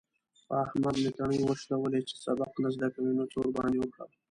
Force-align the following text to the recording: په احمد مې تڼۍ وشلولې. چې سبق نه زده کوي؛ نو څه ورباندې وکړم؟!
په 0.47 0.53
احمد 0.63 0.95
مې 1.01 1.11
تڼۍ 1.17 1.39
وشلولې. 1.43 1.99
چې 2.07 2.15
سبق 2.25 2.51
نه 2.63 2.69
زده 2.75 2.87
کوي؛ 2.93 3.11
نو 3.17 3.23
څه 3.31 3.37
ورباندې 3.39 3.77
وکړم؟! 3.79 4.09